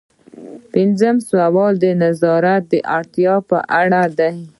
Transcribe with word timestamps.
پنځوسم 0.73 1.15
سوال 1.31 1.73
د 1.83 1.85
نظارت 2.03 2.63
د 2.69 2.73
اړتیا 2.97 3.35
په 3.49 3.57
اړه 3.81 4.01
دی. 4.17 4.33